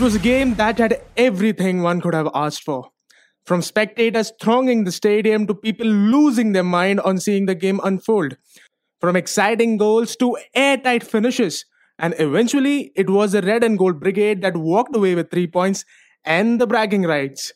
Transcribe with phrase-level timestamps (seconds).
[0.00, 2.88] It was a game that had everything one could have asked for.
[3.44, 8.38] From spectators thronging the stadium to people losing their mind on seeing the game unfold.
[8.98, 11.66] From exciting goals to airtight finishes.
[11.98, 15.84] And eventually, it was the red and gold brigade that walked away with three points
[16.24, 17.52] and the bragging rights.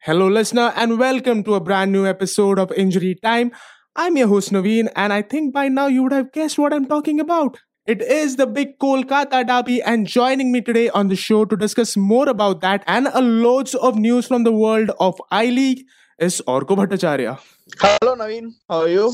[0.00, 3.52] Hello, listener, and welcome to a brand new episode of Injury Time.
[3.96, 6.86] I'm your host, Naveen, and I think by now you would have guessed what I'm
[6.86, 7.58] talking about.
[7.84, 11.96] It is the big Kolkata derby, and joining me today on the show to discuss
[11.96, 15.84] more about that and a loads of news from the world of I League
[16.16, 17.40] is Orko Bhattacharya.
[17.80, 18.52] Hello, Naveen.
[18.70, 19.12] How are you?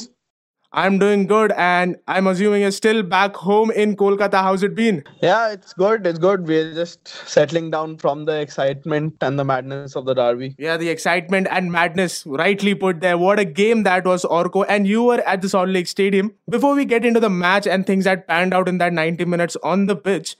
[0.73, 4.43] I'm doing good, and I'm assuming you're still back home in Kolkata.
[4.43, 5.03] How's it been?
[5.23, 6.07] Yeah, it's good.
[6.07, 6.47] It's good.
[6.47, 10.57] We're just settling down from the excitement and the madness of the derby.
[10.59, 13.17] Yeah, the excitement and madness, rightly put there.
[13.17, 14.67] What a game that was, Orko.
[14.69, 16.35] And you were at the Salt Lake Stadium.
[16.51, 19.57] Before we get into the match and things that panned out in that 90 minutes
[19.62, 20.37] on the pitch,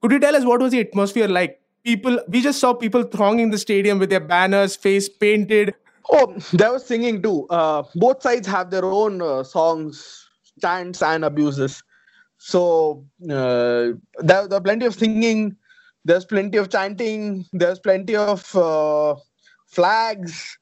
[0.00, 1.60] could you tell us what was the atmosphere like?
[1.84, 5.74] People, we just saw people thronging the stadium with their banners, face painted,
[6.10, 7.46] Oh, there was singing too.
[7.50, 10.28] Uh, both sides have their own uh, songs,
[10.60, 11.82] chants, and abuses.
[12.38, 15.56] So uh, there, there are plenty of singing.
[16.04, 17.46] There's plenty of chanting.
[17.52, 19.14] There's plenty of uh,
[19.66, 20.58] flags,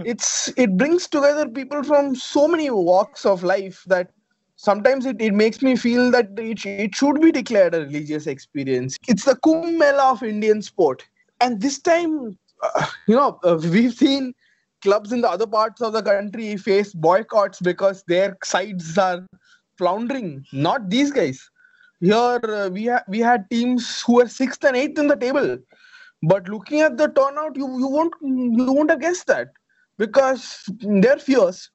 [0.03, 4.11] It's it brings together people from so many walks of life that
[4.55, 8.97] sometimes it, it makes me feel that it, it should be declared a religious experience.
[9.07, 11.03] It's the Kumbh Mela of Indian sport,
[11.39, 14.33] and this time, uh, you know, uh, we've seen
[14.81, 19.25] clubs in the other parts of the country face boycotts because their sides are
[19.77, 20.45] floundering.
[20.53, 21.49] Not these guys
[22.05, 25.57] here uh, we ha- we had teams who were sixth and eighth in the table.
[26.23, 29.49] But looking at the turnout you you won't you won't have guessed that.
[29.97, 31.69] Because they're fierce.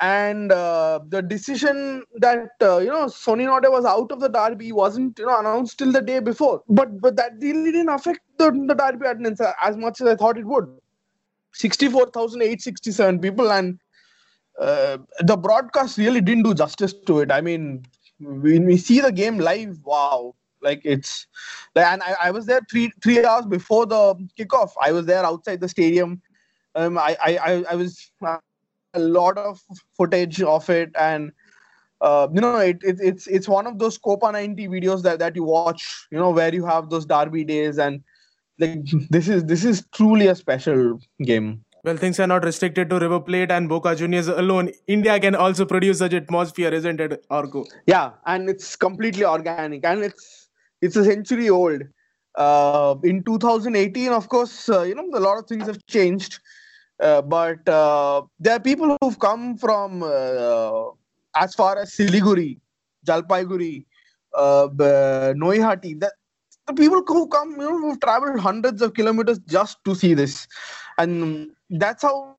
[0.00, 4.72] And uh, the decision that uh, you know Sony Norde was out of the derby
[4.72, 6.62] wasn't you know announced till the day before.
[6.68, 10.38] But but that really didn't affect the, the derby attendance as much as I thought
[10.38, 10.66] it would.
[11.54, 13.78] 64,867 people and
[14.60, 17.32] uh, the broadcast really didn't do justice to it.
[17.32, 17.86] I mean
[18.20, 21.26] when we see the game live, wow, like it's
[21.74, 24.70] and I, I was there three three hours before the kickoff.
[24.80, 26.22] I was there outside the stadium.
[26.74, 29.60] Um, I I I was a lot of
[29.96, 31.32] footage of it, and
[32.00, 35.36] uh, you know, it, it it's it's one of those Copa 90 videos that that
[35.36, 38.02] you watch, you know, where you have those derby days, and
[38.58, 41.64] like this is this is truly a special game.
[41.86, 44.72] Well, things are not restricted to River Plate and Boca Juniors alone.
[44.88, 47.64] India can also produce such atmosphere, isn't it, Orko?
[47.86, 50.48] Yeah, and it's completely organic, and it's
[50.82, 51.82] it's a century old.
[52.34, 56.40] Uh, in 2018, of course, uh, you know a lot of things have changed,
[56.98, 60.86] uh, but uh, there are people who've come from uh,
[61.36, 62.58] as far as Siliguri,
[63.06, 63.86] Jalpaiguri,
[64.34, 66.00] uh, Naihati.
[66.00, 66.14] That
[66.66, 70.48] the people who come, you know, who've traveled hundreds of kilometers just to see this,
[70.98, 72.36] and that's how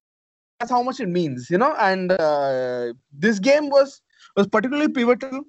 [0.59, 1.75] that's how much it means you know?
[1.79, 4.01] And uh, this game was
[4.35, 5.43] was particularly pivotal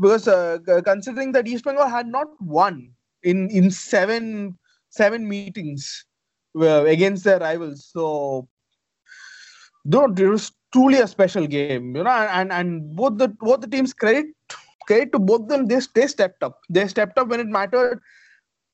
[0.00, 2.90] because uh, considering that east bengal had not won
[3.22, 4.58] in in seven
[4.90, 6.06] seven meetings
[6.56, 7.88] uh, against their rivals.
[7.92, 8.48] So
[9.84, 12.10] though it was truly a special game you know?
[12.10, 14.26] And and both the both the teams credit
[14.86, 16.60] credit to both them they, they stepped up.
[16.70, 18.00] They stepped up when it mattered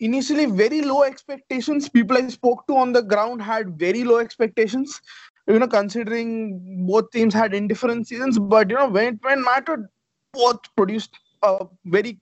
[0.00, 1.88] initially very low expectations.
[1.88, 5.00] People I spoke to on the ground had very low expectations.
[5.46, 9.88] You know, considering both teams had indifferent seasons, but you know, when it, when mattered,
[10.32, 11.10] both produced
[11.42, 12.18] a very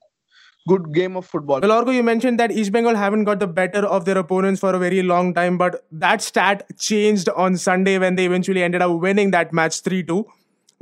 [0.67, 1.61] good game of football.
[1.61, 4.75] Well, Orko, you mentioned that East Bengal haven't got the better of their opponents for
[4.75, 9.01] a very long time, but that stat changed on Sunday when they eventually ended up
[9.01, 10.27] winning that match 3 2.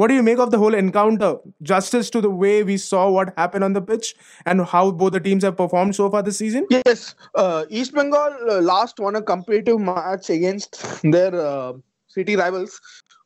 [0.01, 1.37] What do you make of the whole encounter?
[1.63, 4.15] Justice to the way we saw what happened on the pitch
[4.47, 6.67] and how both the teams have performed so far this season?
[6.71, 7.15] Yes.
[7.35, 11.75] Uh, East Bengal uh, last won a competitive match against their uh,
[12.09, 12.81] city rivals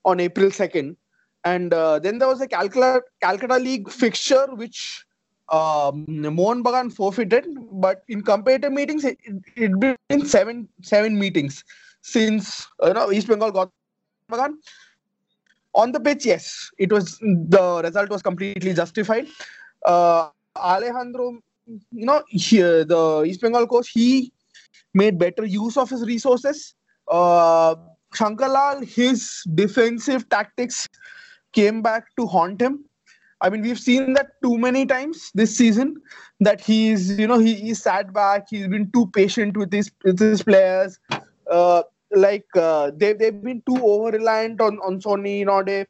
[0.04, 0.96] on April 2nd.
[1.44, 5.04] And uh, then there was a Calcutta, Calcutta League fixture which
[5.50, 7.46] um, Mohun Bagan forfeited.
[7.70, 9.18] But in competitive meetings, it,
[9.54, 11.62] it been seven seven meetings
[12.02, 13.70] since you know East Bengal got
[14.28, 14.54] Bagan
[15.74, 19.26] on the pitch, yes, it was the result was completely justified.
[19.84, 24.32] Uh, Alejandro, you know, he, the East Bengal coach, he
[24.94, 26.74] made better use of his resources.
[27.08, 27.74] Uh,
[28.14, 30.88] Shankarlal, his defensive tactics
[31.52, 32.84] came back to haunt him.
[33.40, 36.00] I mean, we've seen that too many times this season.
[36.40, 38.46] That he's, you know, he, he sat back.
[38.48, 40.98] He's been too patient with his with his players.
[41.50, 41.82] Uh,
[42.14, 45.86] like uh, they they've been too over reliant on on Sony nowadays.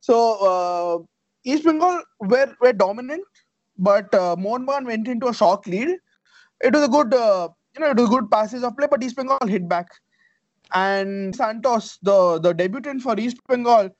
[0.00, 0.16] So
[0.50, 0.98] uh,
[1.44, 3.24] East Bengal were were dominant,
[3.76, 5.96] but uh, Mohun Bagan went into a shock lead.
[6.60, 9.16] It was a good, uh, you know, it was good passes of play, but East
[9.16, 9.88] Bengal hit back.
[10.74, 13.90] And Santos, the the debutant for East Bengal,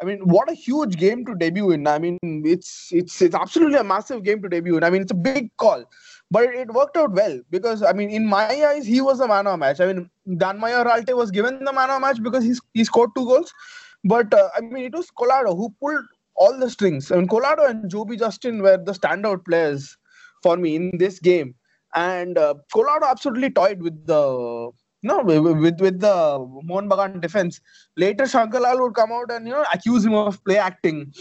[0.00, 1.86] I mean, what a huge game to debut in.
[1.86, 4.84] I mean, it's it's it's absolutely a massive game to debut in.
[4.84, 5.84] I mean, it's a big call,
[6.30, 9.46] but it, worked out well because I mean, in my eyes, he was the man
[9.46, 9.80] of the match.
[9.80, 13.10] I mean, Danmaya Ralte was given the man of the match because he's he scored
[13.16, 13.52] two goals,
[14.04, 16.04] but uh, I mean, it was Colado who pulled
[16.34, 17.10] all the strings.
[17.10, 19.96] I mean, Colado and Jobby Justin were the standout players
[20.42, 21.54] for me in this game,
[21.94, 24.70] and uh, Colado absolutely toyed with the
[25.02, 27.60] no with with the Mohun Bagan defense.
[27.96, 31.12] Later, Shankarlal would come out and you know accuse him of play acting,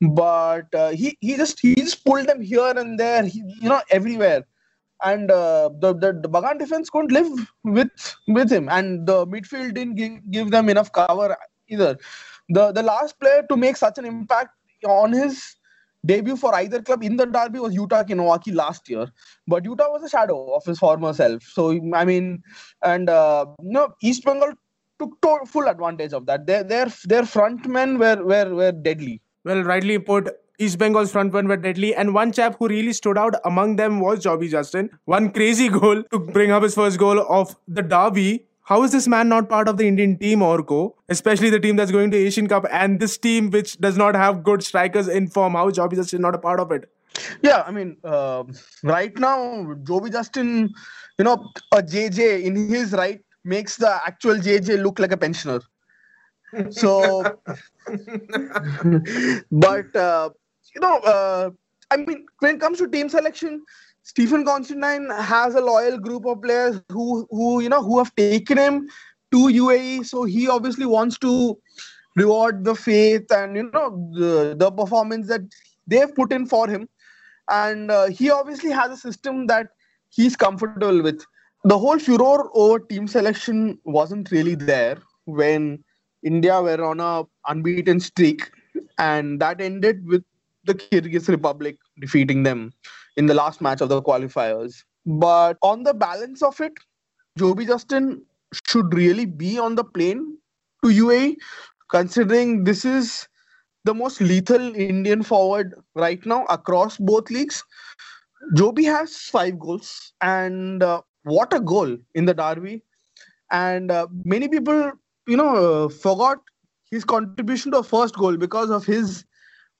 [0.00, 3.82] but uh, he he just he just pulled them here and there, he, you know,
[3.90, 4.44] everywhere.
[5.04, 7.30] And uh, the, the the Bagan defense couldn't live
[7.64, 7.90] with
[8.28, 11.36] with him, and the midfield didn't give, give them enough cover
[11.68, 11.96] either.
[12.48, 14.50] The the last player to make such an impact
[14.86, 15.56] on his
[16.06, 19.06] debut for either club in the derby was Yuta Kinowaki last year.
[19.46, 21.42] But Yuta was a shadow of his former self.
[21.42, 22.42] So, I mean,
[22.82, 24.52] and uh, no, East Bengal
[24.98, 26.46] took to- full advantage of that.
[26.46, 29.20] Their their their front men were were were deadly.
[29.44, 30.28] Well, rightly put.
[30.58, 33.98] East Bengal's front men were deadly, and one chap who really stood out among them
[34.00, 34.88] was Jobby Justin.
[35.04, 38.44] One crazy goal to bring up his first goal of the derby.
[38.62, 40.94] How is this man not part of the Indian team, Orko?
[41.08, 44.42] Especially the team that's going to Asian Cup and this team which does not have
[44.44, 45.54] good strikers in form.
[45.54, 46.88] How is Jobby Justin not a part of it?
[47.42, 48.44] Yeah, I mean, uh,
[48.82, 49.38] right now,
[49.82, 50.72] Jobby Justin,
[51.18, 55.60] you know, a JJ in his right makes the actual JJ look like a pensioner.
[56.70, 57.22] So,
[59.50, 60.30] but uh,
[60.74, 61.50] you know, uh,
[61.90, 63.62] I mean, when it comes to team selection,
[64.02, 68.58] Stephen Constantine has a loyal group of players who, who you know, who have taken
[68.58, 68.88] him
[69.32, 70.04] to UAE.
[70.06, 71.56] So he obviously wants to
[72.16, 75.40] reward the faith and you know the, the performance that
[75.86, 76.88] they've put in for him.
[77.50, 79.68] And uh, he obviously has a system that
[80.10, 81.24] he's comfortable with.
[81.64, 85.82] The whole furor over team selection wasn't really there when
[86.22, 88.50] India were on a unbeaten streak,
[88.98, 90.24] and that ended with
[90.64, 92.72] the Kyrgyz Republic defeating them
[93.16, 94.84] in the last match of the qualifiers.
[95.06, 96.72] But on the balance of it,
[97.38, 98.24] Jobby Justin
[98.66, 100.38] should really be on the plane
[100.82, 101.36] to UAE,
[101.90, 103.28] considering this is
[103.84, 107.62] the most lethal Indian forward right now across both leagues.
[108.54, 112.82] Jobby has five goals, and uh, what a goal in the derby!
[113.50, 114.92] And uh, many people,
[115.26, 116.38] you know, uh, forgot
[116.90, 119.24] his contribution to a first goal because of his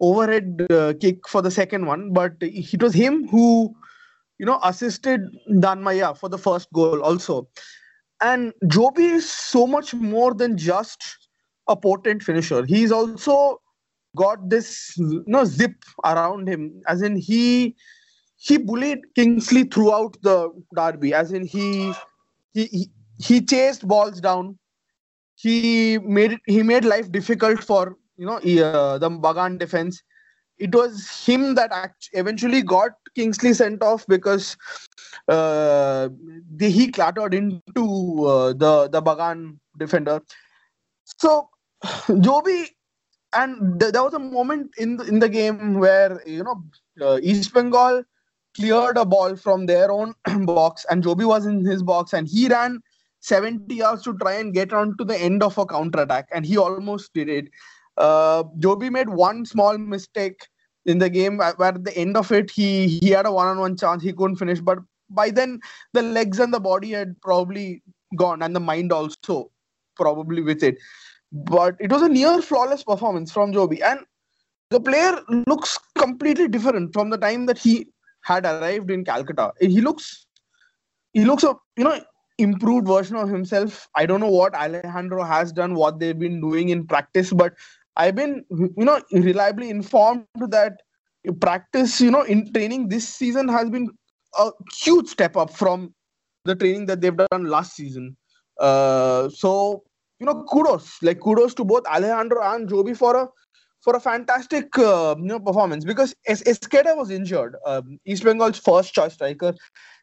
[0.01, 2.13] overhead uh, kick for the second one.
[2.13, 3.75] But it was him who,
[4.39, 7.49] you know, assisted Dan Danmaya for the first goal also.
[8.21, 11.03] And Jobby is so much more than just
[11.69, 12.65] a potent finisher.
[12.65, 13.61] He's also
[14.17, 15.75] got this you know zip
[16.05, 17.75] around him as in he
[18.37, 21.93] he bullied kingsley throughout the derby as in he
[22.53, 24.59] he he, he chased balls down
[25.37, 30.03] he made it he made life difficult for you know uh, the bagan defense
[30.59, 34.57] it was him that act- eventually got kingsley sent off because
[35.29, 36.09] uh,
[36.57, 40.21] the, he clattered into uh, the the bagan defender
[41.05, 41.49] so
[42.29, 42.69] jobby
[43.35, 46.63] and th- there was a moment in the, in the game where you know
[47.01, 48.05] uh, East Bengal
[48.57, 50.15] cleared a ball from their own
[50.47, 52.81] box and Jobby was in his box and he ran
[53.21, 56.47] 70 yards to try and get on to the end of a counter attack and
[56.47, 57.49] he almost did it.
[57.97, 60.47] Uh, Jobby made one small mistake
[60.87, 64.03] in the game where at the end of it he he had a one-on-one chance
[64.03, 65.59] he couldn't finish but by then
[65.93, 67.83] the legs and the body had probably
[68.17, 69.51] gone and the mind also
[69.97, 70.77] probably with it
[71.35, 73.83] but it was a near flawless performance from Jobby.
[73.83, 74.01] And
[74.71, 77.89] the player looks completely different from the time that he
[78.23, 79.53] had arrived in Calcutta.
[79.61, 80.27] He looks,
[81.13, 82.01] he looks a you know
[82.39, 83.89] improved version of himself.
[83.97, 87.55] I don't know what Alejandro has done, what they've been doing in practice, but
[87.97, 90.81] I've been you know reliably informed that
[91.41, 93.89] practice you know in training this season has been
[94.39, 95.95] a huge step up from
[96.45, 98.17] the training that they've done last season.
[98.61, 99.83] Uh, so
[100.21, 103.29] you know, kudos, like kudos to both Alejandro and Jobby for a
[103.81, 107.57] for a fantastic uh, you know performance because es- Esqueda was injured.
[107.67, 109.55] Um, East Bengal's first choice striker,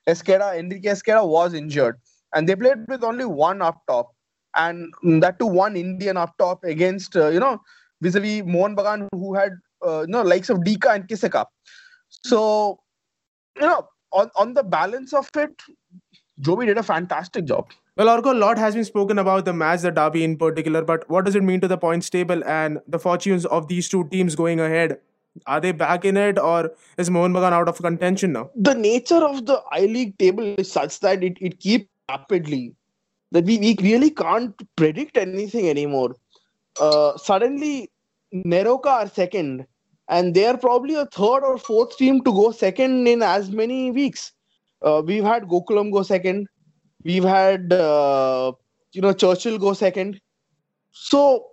[0.07, 1.97] Esqueda, Enrique Esqueda was injured,
[2.35, 4.11] and they played with only one up top,
[4.55, 7.59] and that to one Indian up top against uh, you know
[8.01, 9.51] vis-a-vis Mohun Bagan, who had
[9.85, 11.45] uh, you know likes of Dicka and Kisekka.
[12.09, 12.79] So
[13.59, 15.61] you know, on on the balance of it,
[16.41, 17.71] Jobby did a fantastic job.
[17.97, 21.07] Well, Orko, a lot has been spoken about the match, the derby in particular, but
[21.09, 24.35] what does it mean to the points table and the fortunes of these two teams
[24.35, 24.97] going ahead?
[25.45, 28.49] Are they back in it, or is Mohun Bagan out of contention now?
[28.55, 32.75] The nature of the I League table is such that it, it keeps rapidly
[33.31, 36.15] that we, we really can't predict anything anymore.
[36.79, 37.91] Uh, suddenly,
[38.33, 39.65] NEROCA are second,
[40.09, 43.91] and they are probably a third or fourth team to go second in as many
[43.91, 44.31] weeks.
[44.81, 46.47] Uh, we've had Gokulam go second,
[47.03, 48.51] we've had uh,
[48.93, 50.19] you know Churchill go second.
[50.91, 51.47] So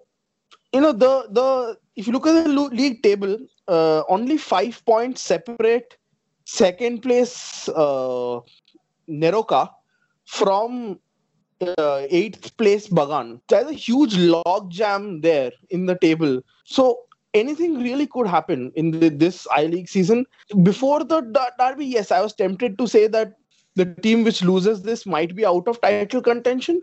[0.73, 5.23] you know the the if you look at the league table, uh, only five points
[5.23, 5.97] separate
[6.45, 8.41] second place uh,
[9.09, 9.69] NEROCA
[10.27, 10.99] from
[11.61, 13.41] uh, eighth place Bagan.
[13.49, 16.41] There's a huge log jam there in the table.
[16.65, 17.01] So
[17.35, 20.27] anything really could happen in the, this I League season.
[20.63, 21.21] Before the
[21.59, 23.35] derby, yes, I was tempted to say that
[23.75, 26.81] the team which loses this might be out of title contention.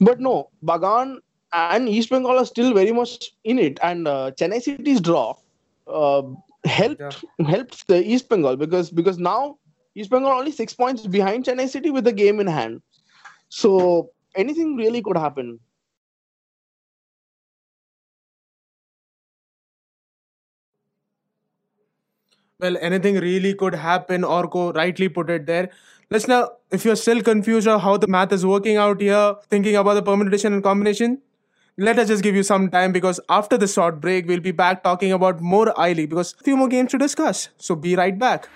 [0.00, 1.18] But no, Bagan
[1.52, 3.78] and East Bengal are still very much in it.
[3.82, 5.34] And uh, Chennai City's draw
[5.86, 6.22] uh,
[6.64, 7.46] helped yeah.
[7.46, 9.58] helped the East Bengal because because now
[9.94, 12.82] East Bengal only six points behind Chennai City with the game in hand.
[13.50, 15.60] So anything really could happen.
[22.60, 25.70] Well, anything really could happen, Orko rightly put it there.
[26.10, 29.76] Let's now, if you're still confused on how the math is working out here, thinking
[29.76, 31.18] about the permutation and combination,
[31.76, 34.82] let us just give you some time because after the short break, we'll be back
[34.82, 37.50] talking about more League because a few more games to discuss.
[37.58, 38.48] So be right back.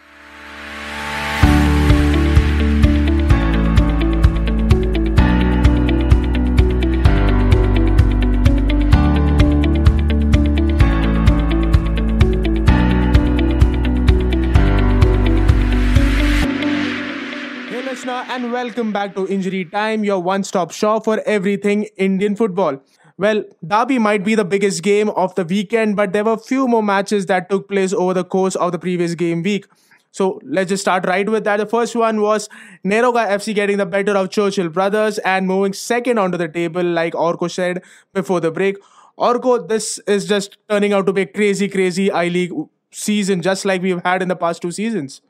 [18.33, 22.83] And welcome back to Injury Time, your one stop shop for everything Indian football.
[23.19, 26.83] Well, Derby might be the biggest game of the weekend, but there were few more
[26.83, 29.67] matches that took place over the course of the previous game week.
[30.13, 31.59] So let's just start right with that.
[31.59, 32.49] The first one was
[32.87, 37.13] NEROCA FC getting the better of Churchill Brothers and moving second onto the table, like
[37.13, 37.83] Orko said
[38.15, 38.79] before the break.
[39.19, 42.53] Orko, this is just turning out to be a crazy, crazy I League
[42.93, 45.21] season, just like we've had in the past two seasons.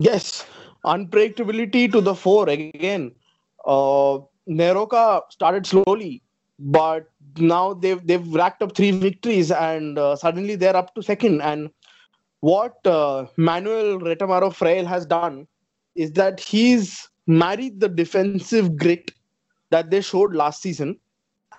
[0.00, 0.44] Yes,
[0.84, 3.12] unpredictability to the fore again.
[3.66, 4.18] Uh,
[4.48, 6.22] NEROCA started slowly,
[6.58, 7.08] but
[7.38, 11.42] now they've they've racked up three victories, and uh, suddenly they're up to second.
[11.42, 11.70] And
[12.40, 15.46] what uh, Manuel Retamero Freire has done
[15.94, 19.12] is that he's married the defensive grit
[19.70, 20.98] that they showed last season,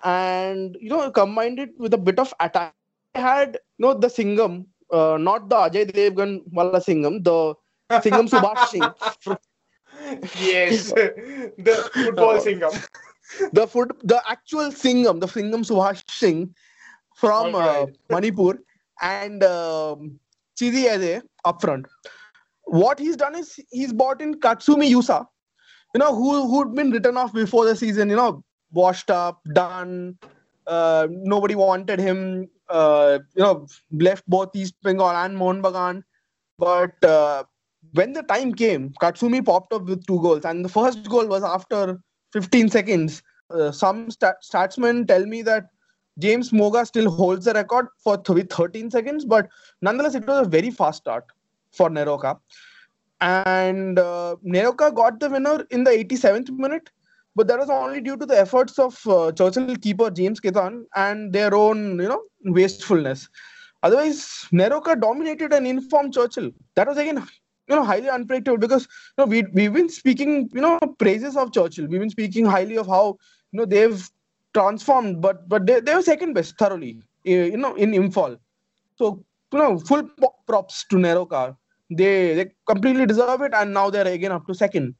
[0.04, 2.74] and you know combined it with a bit of attack.
[3.14, 7.54] They had you know the Singham, uh, not the Ajay Devgan Wala Singham, the
[8.00, 9.36] Singham Subhash Singh.
[10.40, 12.72] yes, the football Singham.
[13.52, 16.54] The foot, the actual Singham, the Singham Subhash Singh
[17.16, 18.58] from uh, Manipur,
[19.00, 20.18] and um,
[20.60, 21.86] Chidi Edeh up front.
[22.64, 25.26] What he's done is he's bought in Katsumi Yusa,
[25.94, 30.18] you know, who who'd been written off before the season, you know, washed up, done.
[30.66, 32.48] Uh, nobody wanted him.
[32.68, 36.02] Uh, you know, left both East Bengal and Mohun Bagan.
[36.58, 37.44] But uh,
[37.92, 41.42] when the time came, Katsumi popped up with two goals, and the first goal was
[41.42, 42.00] after
[42.32, 43.22] 15 seconds.
[43.50, 45.66] Uh, some stat- statsmen tell me that
[46.18, 49.48] James Moga still holds the record for th- with 13 seconds, but
[49.80, 51.24] nonetheless, it was a very fast start
[51.72, 52.38] for NEROCA.
[53.20, 56.90] And uh, NEROCA got the winner in the 87th minute,
[57.36, 61.32] but that was only due to the efforts of uh, Churchill keeper James Kithan and
[61.32, 63.28] their own, you know, wastefulness.
[63.82, 66.50] Otherwise, NEROCA dominated an informed Churchill.
[66.74, 67.26] That was again
[67.72, 71.52] you know highly unpredictable because you know we we've been speaking you know praises of
[71.52, 71.86] Churchill.
[71.86, 73.04] We've been speaking highly of how
[73.52, 74.10] you know they've
[74.54, 78.38] transformed, but but they, they were second best thoroughly eh, you know in Imphal.
[78.96, 80.08] So you know full
[80.46, 81.56] props to NEROCA.
[81.90, 84.94] They they completely deserve it, and now they're again up to second,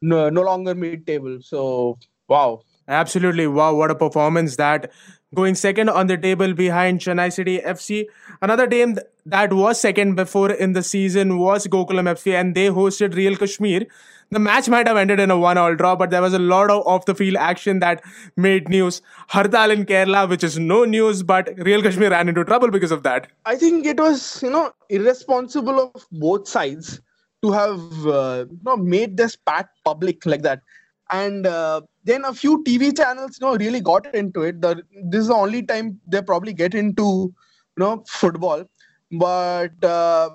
[0.00, 1.38] no, no longer mid table.
[1.40, 2.62] So wow.
[2.88, 3.48] Absolutely.
[3.48, 4.92] Wow, what a performance that
[5.36, 8.06] going second on the table behind Chennai City FC.
[8.42, 13.14] Another team that was second before in the season was Gokulam FC, and they hosted
[13.14, 13.86] Real Kashmir.
[14.30, 16.84] The match might have ended in a one-all draw, but there was a lot of
[16.84, 18.02] off-the-field action that
[18.36, 19.00] made news.
[19.30, 23.04] Hartal in Kerala, which is no news, but Real Kashmir ran into trouble because of
[23.04, 23.28] that.
[23.44, 27.00] I think it was, you know, irresponsible of both sides
[27.42, 30.62] to have uh, you know, made this spat public like that.
[31.10, 34.60] And uh, then a few TV channels, you know, really got into it.
[34.60, 38.64] The, this is the only time they probably get into, you know, football.
[39.12, 40.30] But uh,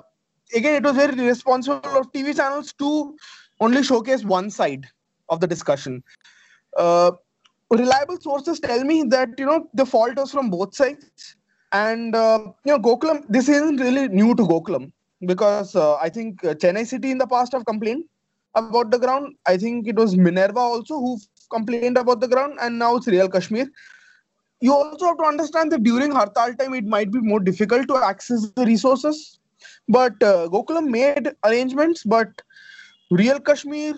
[0.54, 3.16] again, it was very irresponsible of TV channels to
[3.60, 4.88] only showcase one side
[5.30, 6.04] of the discussion.
[6.78, 7.12] Uh,
[7.70, 11.36] reliable sources tell me that you know the fault was from both sides,
[11.74, 13.24] and uh, you know Gokulam.
[13.30, 14.92] This isn't really new to Gokulam
[15.26, 18.06] because uh, I think uh, Chennai City in the past have complained
[18.56, 19.36] about the ground.
[19.46, 21.18] I think it was Minerva also who
[21.50, 23.68] complained about the ground, and now it's Real Kashmir.
[24.62, 27.98] You also have to understand that during Hartal time, it might be more difficult to
[27.98, 29.40] access the resources.
[29.88, 32.30] But uh, Gokulam made arrangements, but
[33.10, 33.96] Real Kashmir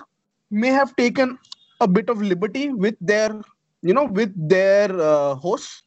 [0.52, 1.38] may have taken
[1.82, 3.42] a bit of liberty with their,
[3.82, 5.84] you know, with their uh, hosts.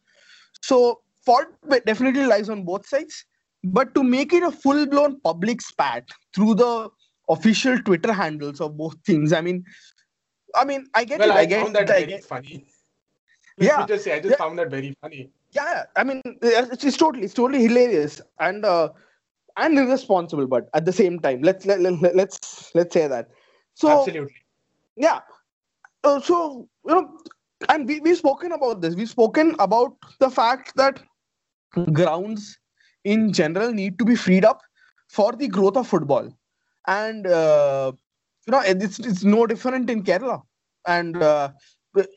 [0.61, 1.47] So fault
[1.87, 3.25] definitely lies on both sides.
[3.65, 6.91] But to make it a full-blown public spat through the
[7.29, 9.65] official Twitter handles of both things, I mean,
[10.55, 11.35] I mean, I get well, it.
[11.35, 12.67] I, I get found that I very get- funny.
[13.59, 13.79] Let Yeah.
[13.81, 14.37] me just say, I just Yeah.
[14.37, 15.31] found that very funny.
[15.59, 18.89] yeah i mean it's, it's totally it's totally hilarious and uh,
[19.63, 23.29] and irresponsible but at the same time let's let, let, let's let's say that
[23.83, 24.35] so Absolutely.
[24.97, 25.21] yeah
[26.05, 27.05] uh, so you know
[27.71, 31.01] and we, we've spoken about this we've spoken about the fact that
[31.93, 32.59] grounds
[33.05, 34.61] in general need to be freed up
[35.09, 36.29] for the growth of football
[36.87, 37.93] and uh,
[38.47, 40.43] you know it's, it's no different in kerala.
[40.87, 41.51] And uh,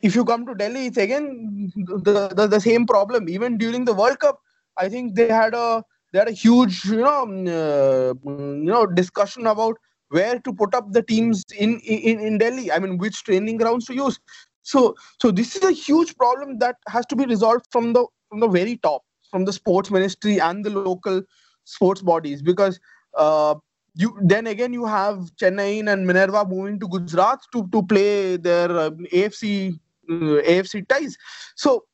[0.02, 3.28] if you come to delhi it's again the, the the same problem.
[3.28, 4.40] Even during the world cup
[4.78, 8.86] i think they had a they had a huge you know mm, uh, you know
[8.86, 9.76] discussion about
[10.08, 12.70] where to put up the teams in in in delhi.
[12.72, 14.18] I mean which training grounds to use.
[14.62, 18.40] So so this is a huge problem that has to be resolved from the from
[18.40, 21.22] the very top from the sports ministry and the local
[21.64, 22.42] sports bodies.
[22.42, 22.80] Because
[23.16, 23.54] uh,
[23.94, 28.70] you then again you have Chennai and Minerva moving to Gujarat to to play their
[28.78, 29.78] um, AFC
[30.08, 31.16] uh, AFC ties.
[31.56, 31.84] So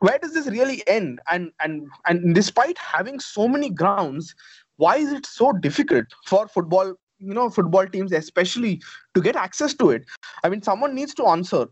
[0.00, 1.20] where does this really end?
[1.30, 4.34] And and and despite having so many grounds,
[4.76, 6.94] why is it so difficult for football?
[7.18, 8.82] You know, football teams especially
[9.14, 10.04] to get access to it.
[10.42, 11.66] I mean, someone needs to answer.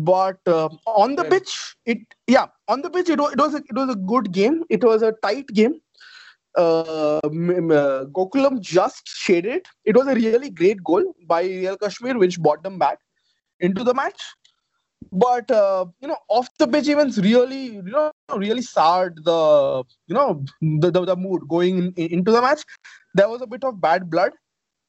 [0.00, 3.58] But uh, on the pitch, it yeah, on the pitch it was it was a,
[3.58, 4.62] it was a good game.
[4.70, 5.80] It was a tight game
[6.58, 9.68] uh, uh, Gokulam just shaded it.
[9.84, 12.98] It was a really great goal by Real Kashmir, which brought them back
[13.60, 14.20] into the match.
[15.12, 20.14] But uh, you know, off the pitch events really, you know, really soured the you
[20.14, 22.62] know the, the, the mood going in, into the match.
[23.14, 24.32] There was a bit of bad blood,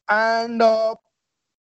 [0.10, 0.95] and uh,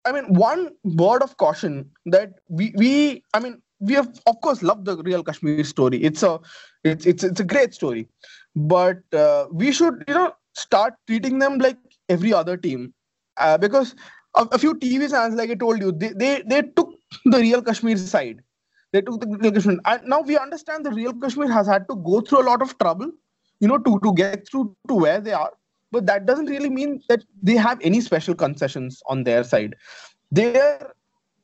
[0.06, 4.64] I mean, one word of caution that we we I mean we have of course
[4.64, 6.02] loved the Real Kashmir story.
[6.02, 6.40] It's a
[6.84, 8.08] it's it's it's a great story
[8.56, 11.78] but uh, we should you know start treating them like
[12.10, 12.94] every other team
[13.38, 13.96] uh, because
[14.36, 16.94] a, a few TV channels, like I told you, they, they they took
[17.26, 18.42] the real Kashmir side.
[18.92, 21.96] They took the real Kashmir, and now we understand the real Kashmir has had to
[21.96, 23.12] go through a lot of trouble,
[23.60, 25.52] you know, to to get through to where they are.
[25.92, 29.76] But that doesn't really mean that they have any special concessions on their side.
[30.32, 30.94] They're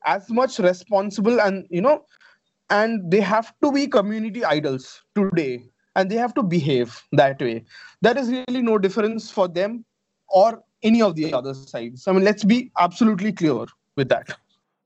[0.05, 2.05] as much responsible and you know,
[2.69, 5.63] and they have to be community idols today
[5.95, 7.63] and they have to behave that way.
[8.01, 9.85] There is really no difference for them
[10.29, 12.07] or any of the other sides.
[12.07, 14.37] I mean, let's be absolutely clear with that.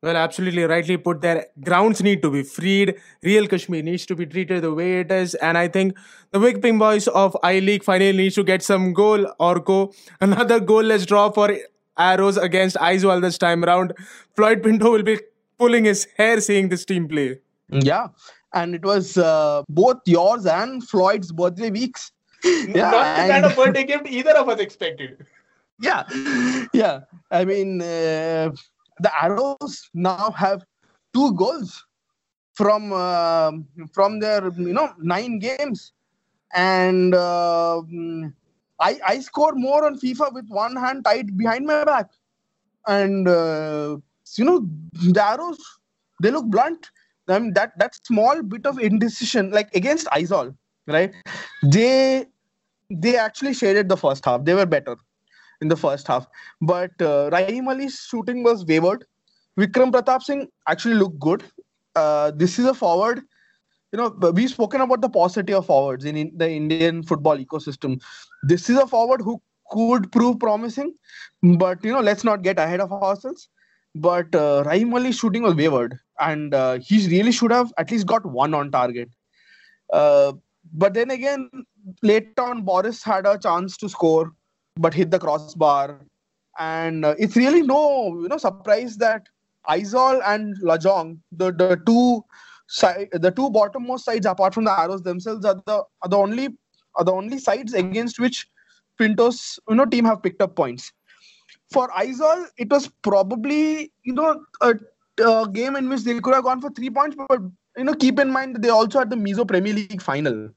[0.01, 1.47] Well, absolutely rightly put there.
[1.61, 2.95] Grounds need to be freed.
[3.21, 5.35] Real Kashmir needs to be treated the way it is.
[5.35, 5.97] And I think
[6.31, 9.93] the Wickping boys of I League finally needs to get some goal or go.
[10.21, 11.53] Another goalless draw for
[11.97, 13.93] Arrows against Aizawl this time round.
[14.37, 15.19] Floyd Pinto will be
[15.57, 17.39] pulling his hair seeing this team play.
[17.69, 18.07] Yeah.
[18.53, 22.11] And it was uh, both yours and Floyd's birthday weeks.
[22.43, 25.25] Yeah, Not the kind of birthday gift either of us expected.
[25.81, 26.03] yeah
[26.73, 26.99] yeah
[27.31, 28.49] i mean uh,
[28.99, 30.63] the arrows now have
[31.13, 31.85] two goals
[32.53, 33.51] from uh,
[33.93, 35.93] from their you know nine games
[36.53, 37.81] and uh,
[38.79, 42.09] i i score more on fifa with one hand tied behind my back
[42.87, 43.97] and uh,
[44.37, 44.59] you know
[45.15, 45.61] the arrows
[46.21, 46.91] they look blunt
[47.29, 50.55] I mean, that that small bit of indecision like against Aizawl,
[50.87, 51.13] right
[51.63, 52.25] they
[52.89, 54.95] they actually shaded the first half they were better
[55.61, 56.27] in the first half.
[56.61, 59.05] But uh, Rahim Ali's shooting was wavered.
[59.57, 61.43] Vikram Pratap Singh actually looked good.
[61.95, 63.21] Uh, this is a forward.
[63.91, 68.01] You know, we've spoken about the paucity of forwards in, in the Indian football ecosystem.
[68.43, 70.93] This is a forward who could prove promising,
[71.41, 73.49] but you know, let's not get ahead of ourselves.
[73.95, 78.05] But uh, Rahim Ali's shooting was wavered, and uh, he really should have at least
[78.05, 79.09] got one on target.
[79.91, 80.33] Uh,
[80.73, 81.49] but then again,
[82.03, 84.31] late on, Boris had a chance to score
[84.77, 85.99] but hit the crossbar
[86.59, 89.27] and uh, it's really no you know surprise that
[89.67, 92.23] Aizawl and Lajong, the, the two
[92.67, 96.49] side, the two bottommost sides apart from the arrows themselves are the are the only
[96.95, 98.47] are the only sides against which
[98.97, 100.91] Pinto's you know team have picked up points.
[101.71, 104.73] For Aizawl, it was probably you know a,
[105.23, 107.41] a game in which they could have gone for three points, but
[107.77, 110.49] you know keep in mind that they also had the Mizo Premier League final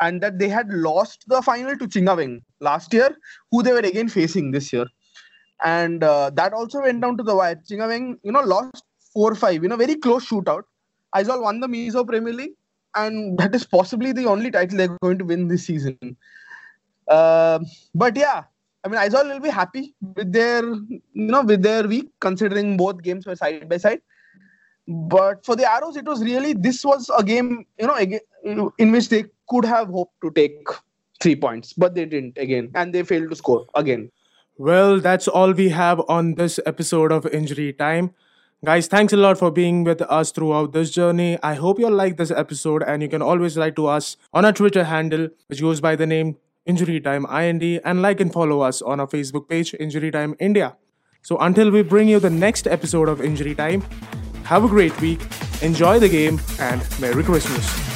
[0.00, 3.16] and that they had lost the final to Chhinga Veng last year,
[3.50, 4.86] who they were again facing this year.
[5.62, 7.56] And uh, that also went down to the wire.
[7.56, 10.62] Chhinga Veng, you know, lost 4 5, you know, very close shootout.
[11.14, 12.54] Aizawl won the Mizo Premier League,
[12.96, 16.16] and that is possibly the only title they're going to win this season.
[17.06, 17.60] Uh,
[17.94, 18.44] but yeah,
[18.84, 23.02] I mean, Aizawl will be happy with their, you know, with their week, considering both
[23.02, 24.02] games were side by side.
[24.86, 29.08] But for the Arrows, it was really this was a game, you know, in which
[29.08, 30.68] they could have hoped to take
[31.22, 34.10] three points, but they didn't again, and they failed to score again.
[34.58, 38.12] Well, that's all we have on this episode of Injury Time.
[38.62, 41.38] Guys, thanks a lot for being with us throughout this journey.
[41.42, 44.52] I hope you like this episode, and you can always write to us on our
[44.52, 48.82] Twitter handle, which goes by the name Injury Time IND, and like and follow us
[48.82, 50.76] on our Facebook page, Injury Time India.
[51.22, 53.82] So until we bring you the next episode of Injury Time,
[54.44, 55.20] have a great week,
[55.62, 57.93] enjoy the game, and Merry Christmas.